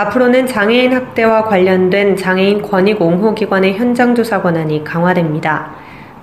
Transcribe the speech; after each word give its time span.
앞으로는 0.00 0.46
장애인 0.46 0.94
학대와 0.94 1.44
관련된 1.44 2.16
장애인 2.16 2.62
권익 2.62 3.02
옹호 3.02 3.34
기관의 3.34 3.74
현장 3.74 4.14
조사 4.14 4.40
권한이 4.40 4.82
강화됩니다. 4.82 5.72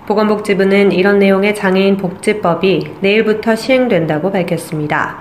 보건복지부는 0.08 0.92
이런 0.92 1.20
내용의 1.20 1.54
장애인 1.54 1.98
복지법이 1.98 2.96
내일부터 3.02 3.56
시행된다고 3.56 4.32
밝혔습니다. 4.32 5.18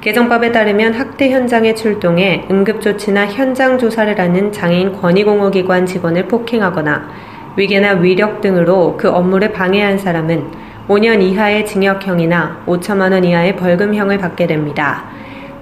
개정법에 0.00 0.50
따르면 0.50 0.94
학대 0.94 1.30
현장에 1.30 1.76
출동해 1.76 2.44
응급조치나 2.50 3.26
현장 3.26 3.78
조사를 3.78 4.18
하는 4.18 4.50
장애인 4.50 5.00
권익옹호기관 5.00 5.86
직원을 5.86 6.26
폭행하거나 6.26 7.08
위계나 7.54 7.92
위력 8.00 8.40
등으로 8.40 8.96
그 8.96 9.10
업무를 9.10 9.52
방해한 9.52 9.98
사람은 9.98 10.50
5년 10.88 11.22
이하의 11.22 11.66
징역형이나 11.66 12.64
5천만 12.66 13.12
원 13.12 13.22
이하의 13.22 13.54
벌금형을 13.54 14.18
받게 14.18 14.48
됩니다. 14.48 15.04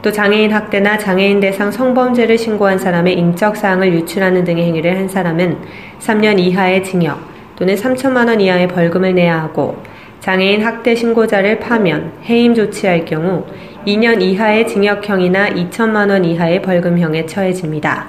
또 0.03 0.11
장애인 0.11 0.53
학대나 0.53 0.97
장애인 0.97 1.41
대상 1.41 1.71
성범죄를 1.71 2.39
신고한 2.39 2.79
사람의 2.79 3.19
인적 3.19 3.57
사항을 3.57 3.93
유출하는 3.93 4.45
등의 4.45 4.65
행위를 4.65 4.97
한 4.97 5.09
사람은 5.09 5.59
3년 6.01 6.39
이하의 6.39 6.85
징역 6.85 7.21
또는 7.57 7.75
3천만 7.75 8.29
원 8.29 8.41
이하의 8.41 8.69
벌금을 8.69 9.15
내야 9.15 9.43
하고 9.43 9.77
장애인 10.21 10.65
학대 10.65 10.95
신고자를 10.95 11.59
파면 11.61 12.13
해임 12.25 12.55
조치할 12.55 13.05
경우 13.05 13.45
2년 13.87 14.23
이하의 14.23 14.67
징역형이나 14.69 15.51
2천만 15.51 16.11
원 16.11 16.25
이하의 16.25 16.63
벌금형에 16.63 17.27
처해집니다. 17.27 18.09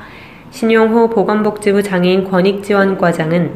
신용호 0.51 1.09
보건복지부 1.09 1.83
장애인 1.83 2.25
권익지원과장은 2.25 3.55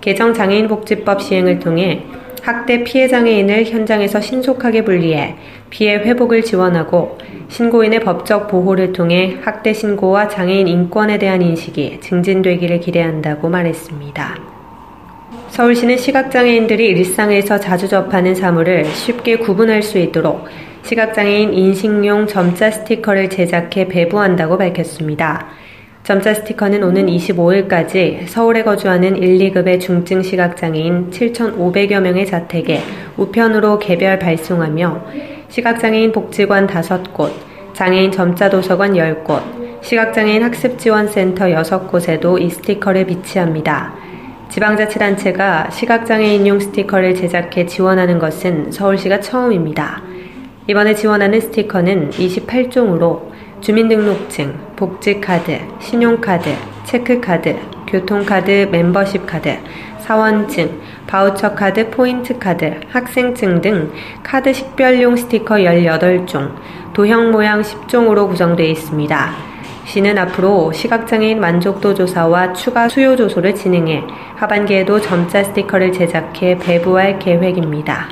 개정 0.00 0.34
장애인복지법 0.34 1.22
시행을 1.22 1.58
통해 1.58 2.04
학대 2.42 2.84
피해 2.84 3.08
장애인을 3.08 3.64
현장에서 3.64 4.20
신속하게 4.20 4.84
분리해 4.84 5.36
피해 5.70 5.96
회복을 5.96 6.42
지원하고 6.42 7.16
신고인의 7.54 8.00
법적 8.00 8.48
보호를 8.48 8.92
통해 8.92 9.36
학대 9.44 9.72
신고와 9.72 10.26
장애인 10.26 10.66
인권에 10.66 11.18
대한 11.18 11.40
인식이 11.40 12.00
증진되기를 12.00 12.80
기대한다고 12.80 13.48
말했습니다. 13.48 14.38
서울시는 15.50 15.96
시각장애인들이 15.96 16.84
일상에서 16.84 17.60
자주 17.60 17.86
접하는 17.86 18.34
사물을 18.34 18.86
쉽게 18.86 19.36
구분할 19.36 19.84
수 19.84 19.98
있도록 19.98 20.46
시각장애인 20.82 21.54
인식용 21.54 22.26
점자 22.26 22.72
스티커를 22.72 23.30
제작해 23.30 23.86
배부한다고 23.86 24.58
밝혔습니다. 24.58 25.46
점자 26.02 26.34
스티커는 26.34 26.82
오는 26.82 27.06
25일까지 27.06 28.26
서울에 28.26 28.64
거주하는 28.64 29.16
1, 29.16 29.52
2급의 29.52 29.80
중증 29.80 30.22
시각장애인 30.22 31.12
7,500여 31.12 32.00
명의 32.00 32.26
자택에 32.26 32.80
우편으로 33.16 33.78
개별 33.78 34.18
발송하며 34.18 35.33
시각장애인 35.54 36.10
복지관 36.10 36.66
5곳, 36.66 37.30
장애인 37.74 38.10
점자 38.10 38.50
도서관 38.50 38.94
10곳, 38.94 39.84
시각장애인 39.84 40.42
학습지원센터 40.42 41.44
6곳에도 41.44 42.42
이 42.42 42.50
스티커를 42.50 43.06
비치합니다. 43.06 43.94
지방자치단체가 44.48 45.70
시각장애인용 45.70 46.58
스티커를 46.58 47.14
제작해 47.14 47.66
지원하는 47.66 48.18
것은 48.18 48.72
서울시가 48.72 49.20
처음입니다. 49.20 50.02
이번에 50.66 50.92
지원하는 50.92 51.40
스티커는 51.40 52.10
28종으로 52.10 53.30
주민등록증, 53.60 54.58
복지카드, 54.74 55.60
신용카드, 55.80 56.52
체크카드, 56.82 57.56
교통카드, 57.86 58.70
멤버십카드, 58.72 59.56
사원증, 60.04 60.80
바우처 61.06 61.54
카드, 61.54 61.88
포인트 61.88 62.38
카드, 62.38 62.78
학생증 62.90 63.62
등 63.62 63.90
카드 64.22 64.52
식별용 64.52 65.16
스티커 65.16 65.54
18종, 65.54 66.50
도형 66.92 67.30
모양 67.30 67.62
10종으로 67.62 68.28
구성되어 68.28 68.66
있습니다. 68.66 69.30
시는 69.86 70.18
앞으로 70.18 70.72
시각장애인 70.72 71.40
만족도 71.40 71.94
조사와 71.94 72.52
추가 72.52 72.90
수요 72.90 73.16
조소를 73.16 73.54
진행해 73.54 74.04
하반기에도 74.36 75.00
점자 75.00 75.42
스티커를 75.42 75.92
제작해 75.92 76.58
배부할 76.58 77.18
계획입니다. 77.18 78.08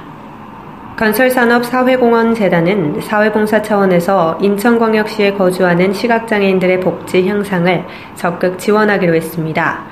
건설산업사회공헌재단은 0.97 3.03
사회봉사 3.03 3.61
차원에서 3.61 4.39
인천광역시에 4.41 5.35
거주하는 5.35 5.93
시각장애인들의 5.93 6.81
복지 6.81 7.29
향상을 7.29 7.85
적극 8.15 8.59
지원하기로 8.59 9.15
했습니다. 9.15 9.85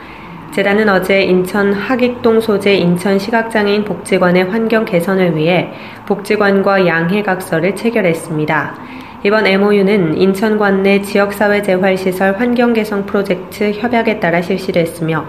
재단은 0.52 0.88
어제 0.88 1.22
인천 1.22 1.72
하익동 1.72 2.40
소재 2.40 2.74
인천 2.74 3.20
시각장애인 3.20 3.84
복지관의 3.84 4.44
환경 4.44 4.84
개선을 4.84 5.36
위해 5.36 5.68
복지관과 6.06 6.88
양해각서를 6.88 7.76
체결했습니다. 7.76 8.74
이번 9.22 9.46
MOU는 9.46 10.16
인천관 10.16 10.82
내 10.82 11.02
지역사회재활시설 11.02 12.36
환경개선 12.36 13.06
프로젝트 13.06 13.70
협약에 13.70 14.18
따라 14.18 14.42
실시됐으며 14.42 15.26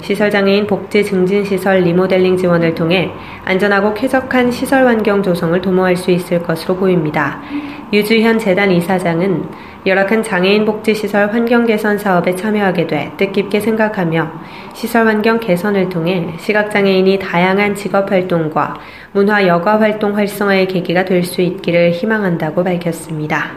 시설장애인 0.00 0.66
복지 0.66 1.04
증진시설 1.04 1.80
리모델링 1.80 2.38
지원을 2.38 2.74
통해 2.74 3.10
안전하고 3.44 3.92
쾌적한 3.92 4.50
시설 4.50 4.86
환경 4.86 5.22
조성을 5.22 5.60
도모할 5.60 5.96
수 5.96 6.10
있을 6.10 6.42
것으로 6.42 6.76
보입니다. 6.76 7.42
유주현 7.92 8.38
재단 8.38 8.70
이사장은 8.70 9.44
열악한 9.84 10.22
장애인 10.22 10.64
복지시설 10.64 11.30
환경 11.30 11.66
개선 11.66 11.98
사업에 11.98 12.34
참여하게 12.34 12.86
돼 12.86 13.12
뜻깊게 13.18 13.60
생각하며 13.60 14.32
시설 14.72 15.06
환경 15.06 15.38
개선을 15.38 15.90
통해 15.90 16.32
시각장애인이 16.38 17.18
다양한 17.18 17.74
직업 17.74 18.10
활동과 18.10 18.76
문화 19.12 19.46
여가 19.46 19.78
활동 19.78 20.16
활성화의 20.16 20.68
계기가 20.68 21.04
될 21.04 21.22
수 21.22 21.42
있기를 21.42 21.92
희망한다고 21.92 22.64
밝혔습니다. 22.64 23.50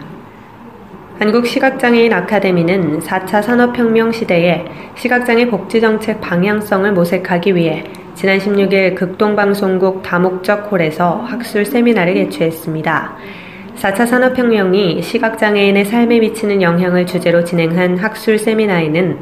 한국시각장애인 1.19 2.11
아카데미는 2.11 2.99
4차 2.99 3.41
산업혁명 3.41 4.11
시대에 4.11 4.65
시각장애 4.95 5.47
복지정책 5.47 6.19
방향성을 6.19 6.91
모색하기 6.91 7.55
위해 7.55 7.85
지난 8.15 8.37
16일 8.39 8.95
극동방송국 8.95 10.03
다목적 10.03 10.71
홀에서 10.71 11.21
학술 11.25 11.65
세미나를 11.65 12.15
개최했습니다. 12.15 13.44
4차 13.77 14.07
산업혁명이 14.07 15.01
시각장애인의 15.01 15.85
삶에 15.85 16.19
미치는 16.19 16.61
영향을 16.61 17.05
주제로 17.05 17.43
진행한 17.43 17.97
학술 17.97 18.39
세미나에는 18.39 19.19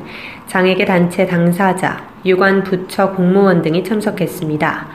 장애계 0.47 0.85
단체 0.85 1.25
당사자, 1.25 2.05
유관 2.23 2.63
부처 2.63 3.11
공무원 3.13 3.63
등이 3.63 3.83
참석했습니다. 3.83 4.87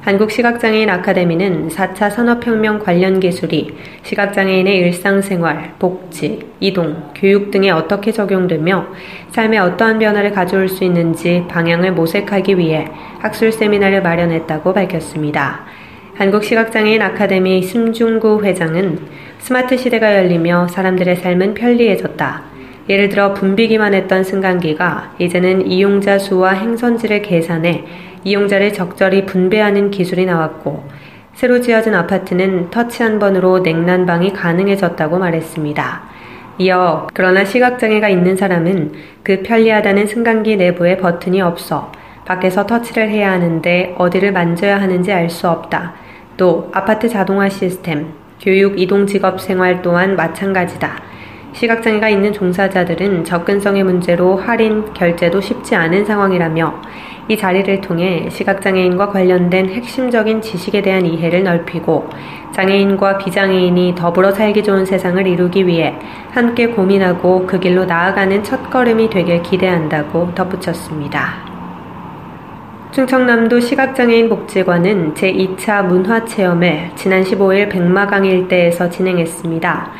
한국시각장애인 0.00 0.90
아카데미는 0.90 1.68
4차 1.68 2.10
산업혁명 2.10 2.80
관련 2.80 3.20
기술이 3.20 3.74
시각장애인의 4.02 4.78
일상생활, 4.78 5.76
복지, 5.78 6.40
이동, 6.60 7.10
교육 7.14 7.50
등에 7.50 7.70
어떻게 7.70 8.12
적용되며 8.12 8.86
삶에 9.30 9.58
어떠한 9.58 10.00
변화를 10.00 10.32
가져올 10.32 10.68
수 10.68 10.84
있는지 10.84 11.44
방향을 11.48 11.92
모색하기 11.92 12.58
위해 12.58 12.88
학술 13.20 13.52
세미나를 13.52 14.02
마련했다고 14.02 14.74
밝혔습니다. 14.74 15.64
한국시각장애인 16.14 17.02
아카데미 17.02 17.60
심중구 17.62 18.44
회장은 18.44 19.00
스마트 19.38 19.76
시대가 19.76 20.14
열리며 20.14 20.68
사람들의 20.68 21.16
삶은 21.16 21.54
편리해졌다. 21.54 22.42
예를 22.88 23.08
들어 23.08 23.34
붐비기만 23.34 23.94
했던 23.94 24.22
승강기가 24.22 25.14
이제는 25.18 25.66
이용자 25.66 26.18
수와 26.20 26.52
행선지를 26.52 27.22
계산해 27.22 27.84
이용자를 28.22 28.72
적절히 28.72 29.26
분배하는 29.26 29.90
기술이 29.90 30.24
나왔고 30.26 30.88
새로 31.34 31.60
지어진 31.60 31.94
아파트는 31.94 32.70
터치 32.70 33.02
한 33.02 33.18
번으로 33.18 33.58
냉난방이 33.58 34.32
가능해졌다고 34.34 35.18
말했습니다. 35.18 36.02
이어 36.58 37.08
그러나 37.12 37.44
시각장애가 37.44 38.08
있는 38.08 38.36
사람은 38.36 38.92
그 39.24 39.42
편리하다는 39.42 40.06
승강기 40.06 40.58
내부에 40.58 40.96
버튼이 40.98 41.40
없어 41.40 41.90
밖에서 42.24 42.66
터치를 42.66 43.10
해야 43.10 43.32
하는데 43.32 43.96
어디를 43.98 44.30
만져야 44.30 44.80
하는지 44.80 45.12
알 45.12 45.28
수 45.28 45.48
없다. 45.48 46.03
또 46.36 46.70
아파트 46.72 47.08
자동화 47.08 47.48
시스템, 47.48 48.12
교육 48.40 48.78
이동 48.78 49.06
직업 49.06 49.40
생활 49.40 49.82
또한 49.82 50.16
마찬가지다. 50.16 51.02
시각장애가 51.54 52.08
있는 52.08 52.32
종사자들은 52.32 53.24
접근성의 53.24 53.84
문제로 53.84 54.36
할인, 54.36 54.92
결제도 54.92 55.40
쉽지 55.40 55.76
않은 55.76 56.04
상황이라며 56.04 56.82
이 57.28 57.36
자리를 57.38 57.80
통해 57.80 58.28
시각장애인과 58.28 59.08
관련된 59.08 59.70
핵심적인 59.70 60.42
지식에 60.42 60.82
대한 60.82 61.06
이해를 61.06 61.44
넓히고 61.44 62.10
장애인과 62.52 63.18
비장애인이 63.18 63.94
더불어 63.96 64.32
살기 64.32 64.62
좋은 64.62 64.84
세상을 64.84 65.26
이루기 65.26 65.66
위해 65.66 65.94
함께 66.32 66.66
고민하고 66.66 67.46
그 67.46 67.58
길로 67.60 67.84
나아가는 67.84 68.42
첫걸음이 68.42 69.08
되길 69.10 69.42
기대한다고 69.42 70.34
덧붙였습니다. 70.34 71.53
충청남도 72.94 73.58
시각장애인 73.58 74.28
복지관은 74.28 75.14
제2차 75.14 75.84
문화체험을 75.84 76.92
지난 76.94 77.24
15일 77.24 77.68
백마강 77.68 78.24
일대에서 78.24 78.88
진행했습니다. 78.88 79.90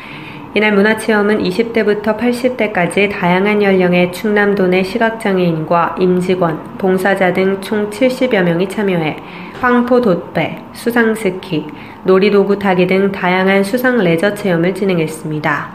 이날 0.53 0.71
문화체험은 0.71 1.43
20대부터 1.43 2.17
80대까지 2.17 3.11
다양한 3.11 3.61
연령의 3.61 4.13
충남도 4.13 4.67
내 4.67 4.81
시각장애인과 4.81 5.97
임직원, 5.99 6.77
봉사자 6.77 7.33
등 7.33 7.59
총 7.59 7.89
70여 7.89 8.41
명이 8.43 8.69
참여해 8.69 9.17
황포 9.59 9.99
돛배, 9.99 10.59
수상 10.71 11.13
스키, 11.15 11.67
놀이도구 12.05 12.59
타기 12.59 12.87
등 12.87 13.11
다양한 13.11 13.65
수상 13.65 13.97
레저 13.97 14.33
체험을 14.33 14.73
진행했습니다. 14.73 15.73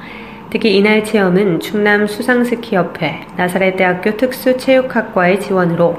특히 0.48 0.74
이날 0.74 1.04
체험은 1.04 1.60
충남 1.60 2.06
수상스키협회, 2.06 3.26
나사렛대학교 3.36 4.16
특수체육학과의 4.16 5.38
지원으로 5.40 5.98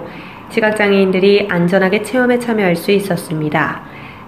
시각장애인들이 0.52 1.48
안전하게 1.50 2.04
체험에 2.04 2.38
참여할 2.38 2.76
수 2.76 2.92
있었습니다. 2.92 3.82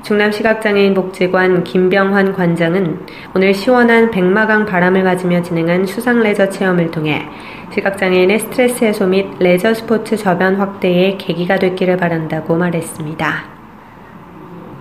충남시각장애인 0.04 0.94
복지관 0.94 1.64
김병환 1.64 2.34
관장은 2.34 3.06
오늘 3.36 3.54
시원한 3.54 4.12
백마강 4.12 4.66
바람을 4.66 5.04
맞으며 5.04 5.42
진행한 5.42 5.86
수상 5.86 6.22
레저 6.22 6.50
체험을 6.50 6.92
통해 6.92 7.26
시각장애인의 7.74 8.40
스트레스 8.40 8.84
해소 8.84 9.08
및 9.08 9.28
레저 9.40 9.74
스포츠 9.74 10.18
저변 10.18 10.56
확대의 10.56 11.18
계기가 11.18 11.58
됐기를 11.58 11.98
바란다고 11.98 12.56
말했습니다. 12.56 13.54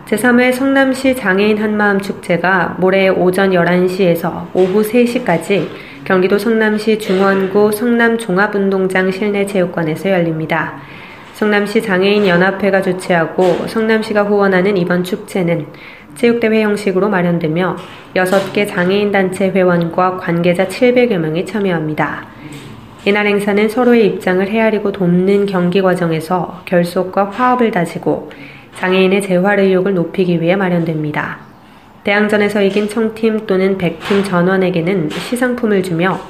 제3회 0.06 0.52
성남시 0.52 1.14
장애인 1.14 1.58
한마음 1.58 2.00
축제가 2.00 2.76
모레 2.78 3.08
오전 3.08 3.50
11시에서 3.50 4.48
오후 4.52 4.82
3시까지 4.82 5.68
경기도 6.04 6.36
성남시 6.36 6.98
중원구 6.98 7.72
성남종합운동장 7.72 9.12
실내체육관에서 9.12 10.10
열립니다. 10.10 10.80
성남시 11.42 11.82
장애인 11.82 12.28
연합회가 12.28 12.82
주최하고 12.82 13.66
성남시가 13.66 14.22
후원하는 14.22 14.76
이번 14.76 15.02
축제는 15.02 15.66
체육대회 16.14 16.62
형식으로 16.62 17.08
마련되며 17.08 17.76
6개 18.14 18.68
장애인 18.68 19.10
단체 19.10 19.50
회원과 19.50 20.18
관계자 20.18 20.68
700여 20.68 21.18
명이 21.18 21.44
참여합니다. 21.44 22.26
이날 23.06 23.26
행사는 23.26 23.68
서로의 23.68 24.06
입장을 24.06 24.48
헤아리고 24.48 24.92
돕는 24.92 25.46
경기 25.46 25.82
과정에서 25.82 26.62
결속과 26.64 27.30
화합을 27.30 27.72
다지고 27.72 28.30
장애인의 28.76 29.22
재활 29.22 29.58
의욕을 29.58 29.94
높이기 29.94 30.40
위해 30.40 30.54
마련됩니다. 30.54 31.38
대항전에서 32.04 32.62
이긴 32.62 32.88
청팀 32.88 33.48
또는 33.48 33.78
백팀 33.78 34.22
전원에게는 34.22 35.10
시상품을 35.10 35.82
주며 35.82 36.20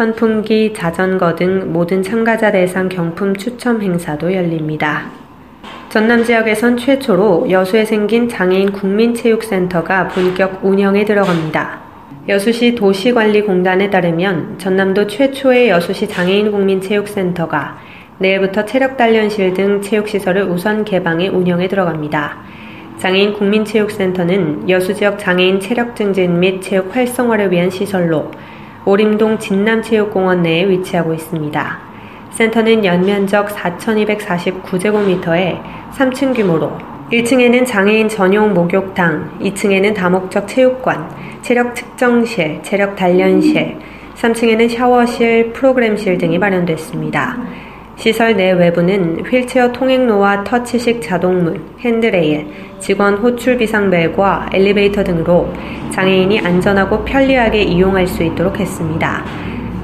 선풍기, 0.00 0.72
자전거 0.72 1.34
등 1.34 1.74
모든 1.74 2.02
참가자 2.02 2.50
대상 2.50 2.88
경품 2.88 3.36
추첨 3.36 3.82
행사도 3.82 4.32
열립니다. 4.32 5.10
전남 5.90 6.24
지역에선 6.24 6.78
최초로 6.78 7.50
여수에 7.50 7.84
생긴 7.84 8.26
장애인 8.26 8.72
국민체육센터가 8.72 10.08
본격 10.08 10.64
운영에 10.64 11.04
들어갑니다. 11.04 11.80
여수시 12.30 12.76
도시관리공단에 12.76 13.90
따르면 13.90 14.56
전남도 14.56 15.06
최초의 15.06 15.68
여수시 15.68 16.08
장애인 16.08 16.50
국민체육센터가 16.50 17.76
내일부터 18.16 18.64
체력단련실 18.64 19.52
등 19.52 19.82
체육시설을 19.82 20.44
우선 20.44 20.86
개방해 20.86 21.28
운영에 21.28 21.68
들어갑니다. 21.68 22.38
장애인 22.96 23.34
국민체육센터는 23.34 24.70
여수 24.70 24.94
지역 24.94 25.18
장애인 25.18 25.60
체력 25.60 25.94
증진 25.94 26.40
및 26.40 26.62
체육 26.62 26.96
활성화를 26.96 27.52
위한 27.52 27.68
시설로 27.68 28.30
오림동 28.90 29.38
진남체육공원 29.38 30.42
내에 30.42 30.68
위치하고 30.68 31.14
있습니다. 31.14 31.78
센터는 32.32 32.84
연면적 32.84 33.50
4,249제곱미터에 33.50 35.62
3층 35.92 36.34
규모로 36.34 36.72
1층에는 37.12 37.64
장애인 37.64 38.08
전용 38.08 38.52
목욕탕, 38.52 39.38
2층에는 39.42 39.94
다목적 39.94 40.48
체육관, 40.48 41.08
체력 41.40 41.76
측정실, 41.76 42.58
체력 42.64 42.96
단련실, 42.96 43.76
3층에는 44.16 44.68
샤워실, 44.68 45.52
프로그램실 45.52 46.18
등이 46.18 46.38
마련됐습니다. 46.38 47.38
시설 48.00 48.34
내 48.34 48.52
외부는 48.52 49.26
휠체어 49.26 49.72
통행로와 49.72 50.42
터치식 50.44 51.02
자동문, 51.02 51.62
핸드레일, 51.80 52.46
직원 52.78 53.16
호출 53.16 53.58
비상벨과 53.58 54.48
엘리베이터 54.54 55.04
등으로 55.04 55.52
장애인이 55.92 56.40
안전하고 56.40 57.04
편리하게 57.04 57.60
이용할 57.60 58.06
수 58.06 58.22
있도록 58.22 58.58
했습니다. 58.58 59.22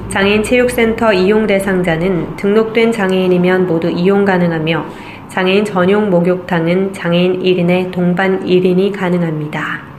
장애인 0.09 0.41
체육센터 0.41 1.13
이용 1.13 1.45
대상자는 1.45 2.37
등록된 2.37 2.91
장애인이면 2.91 3.67
모두 3.67 3.87
이용 3.87 4.25
가능하며 4.25 4.85
장애인 5.27 5.63
전용 5.63 6.09
목욕탕은 6.09 6.93
장애인 6.93 7.43
1인에 7.43 7.91
동반 7.91 8.43
1인이 8.43 8.97
가능합니다. 8.97 9.96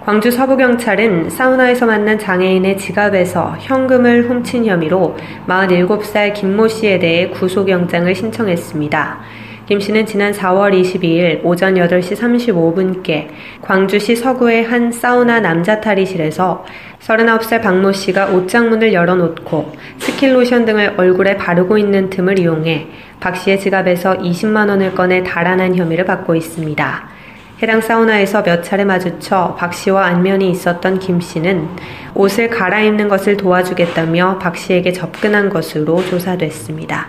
광주 0.00 0.30
서부경찰은 0.30 1.28
사우나에서 1.28 1.84
만난 1.84 2.18
장애인의 2.18 2.78
지갑에서 2.78 3.56
현금을 3.60 4.30
훔친 4.30 4.64
혐의로 4.64 5.14
47살 5.46 6.32
김모 6.32 6.68
씨에 6.68 6.98
대해 6.98 7.28
구속영장을 7.28 8.12
신청했습니다. 8.14 9.20
김 9.66 9.78
씨는 9.78 10.06
지난 10.06 10.32
4월 10.32 10.72
22일 10.72 11.44
오전 11.44 11.74
8시 11.74 12.16
35분께 12.16 13.28
광주시 13.60 14.16
서구의 14.16 14.64
한 14.64 14.90
사우나 14.90 15.38
남자 15.38 15.82
탈의실에서 15.82 16.64
39살 17.00 17.62
박모 17.62 17.92
씨가 17.92 18.28
옷장문을 18.28 18.94
열어놓고 18.94 19.72
스킨로션 19.98 20.64
등을 20.64 20.94
얼굴에 20.96 21.36
바르고 21.36 21.76
있는 21.76 22.08
틈을 22.08 22.38
이용해 22.38 22.88
박 23.20 23.36
씨의 23.36 23.60
지갑에서 23.60 24.16
20만 24.16 24.70
원을 24.70 24.94
꺼내 24.94 25.22
달아난 25.22 25.76
혐의를 25.76 26.06
받고 26.06 26.34
있습니다. 26.34 27.19
해당 27.62 27.82
사우나에서 27.82 28.42
몇 28.42 28.62
차례 28.62 28.86
마주쳐 28.86 29.54
박 29.58 29.74
씨와 29.74 30.06
안면이 30.06 30.50
있었던 30.50 30.98
김 30.98 31.20
씨는 31.20 31.68
옷을 32.14 32.48
갈아입는 32.48 33.08
것을 33.08 33.36
도와주겠다며 33.36 34.38
박 34.38 34.56
씨에게 34.56 34.92
접근한 34.92 35.50
것으로 35.50 36.02
조사됐습니다. 36.06 37.08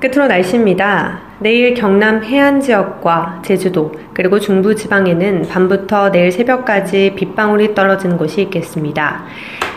끝으로 0.00 0.28
날씨입니다. 0.28 1.20
내일 1.40 1.74
경남 1.74 2.22
해안 2.22 2.60
지역과 2.60 3.42
제주도 3.44 3.92
그리고 4.14 4.38
중부 4.38 4.76
지방에는 4.76 5.48
밤부터 5.48 6.12
내일 6.12 6.30
새벽까지 6.30 7.14
빗방울이 7.16 7.74
떨어지는 7.74 8.16
곳이 8.18 8.42
있겠습니다. 8.42 9.24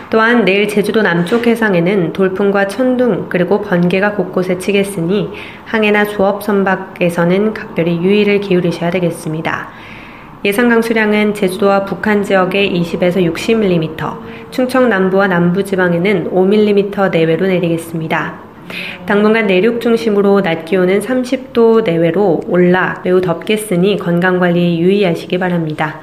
또한 0.08 0.44
내일 0.44 0.68
제주도 0.68 1.02
남쪽 1.02 1.46
해상에는 1.46 2.12
돌풍과 2.12 2.68
천둥 2.68 3.26
그리고 3.28 3.60
번개가 3.60 4.12
곳곳에 4.12 4.58
치겠으니 4.58 5.30
항해나 5.64 6.04
조업 6.04 6.44
선박에서는 6.44 7.54
각별히 7.54 7.96
유의를 7.98 8.40
기울이셔야 8.40 8.90
되겠습니다. 8.90 9.68
예상 10.44 10.68
강수량은 10.68 11.34
제주도와 11.34 11.84
북한 11.84 12.22
지역에 12.22 12.70
20에서 12.70 13.16
60mm, 13.34 14.52
충청 14.52 14.88
남부와 14.88 15.26
남부 15.26 15.64
지방에는 15.64 16.30
5mm 16.30 17.10
내외로 17.10 17.48
내리겠습니다. 17.48 18.46
당분간 19.06 19.46
내륙 19.46 19.80
중심으로 19.80 20.42
낮 20.42 20.64
기온은 20.64 21.00
30도 21.00 21.82
내외로 21.82 22.40
올라 22.46 23.00
매우 23.04 23.20
덥겠으니 23.20 23.96
건강 23.96 24.38
관리 24.38 24.78
유의하시기 24.78 25.38
바랍니다. 25.38 26.00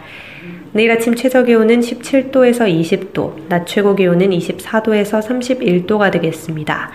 내일 0.76 0.92
아침 0.92 1.14
최저 1.14 1.44
기온은 1.44 1.82
17도에서 1.82 2.62
20도, 2.68 3.48
낮 3.48 3.68
최고 3.68 3.96
기온은 3.96 4.32
24도에서 4.32 5.22
31도가 5.22 6.12
되겠습니다. 6.12 6.90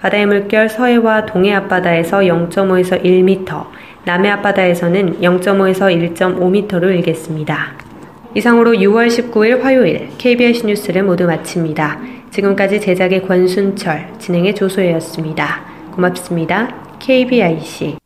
바다의 0.00 0.26
물결 0.26 0.68
서해와 0.68 1.26
동해 1.26 1.52
앞바다에서 1.52 2.18
0.5에서 2.20 3.04
1m, 3.04 3.66
남해 4.04 4.28
앞바다에서는 4.30 5.20
0.5에서 5.20 6.14
1.5m로 6.16 6.92
일겠습니다. 6.96 7.78
이상으로 8.34 8.72
6월 8.72 9.06
19일 9.06 9.60
화요일 9.60 10.08
KBS 10.18 10.66
뉴스를 10.66 11.04
모두 11.04 11.26
마칩니다. 11.26 12.00
지금까지 12.30 12.80
제작의 12.80 13.22
권순철, 13.28 14.14
진행의 14.18 14.56
조소혜였습니다. 14.56 15.64
고맙습니다. 15.94 16.74
KBIC 16.98 17.96